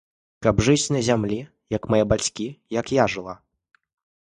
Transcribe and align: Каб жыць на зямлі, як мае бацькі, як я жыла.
Каб 0.45 0.61
жыць 0.67 0.91
на 0.95 1.01
зямлі, 1.09 1.37
як 1.77 1.85
мае 1.95 2.01
бацькі, 2.15 2.49
як 2.79 2.93
я 3.03 3.09
жыла. 3.17 3.39